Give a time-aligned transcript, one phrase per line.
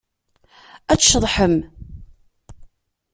[0.91, 1.55] Ad tceḍḥem.